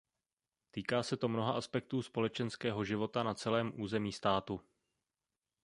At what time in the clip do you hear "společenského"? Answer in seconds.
2.01-2.83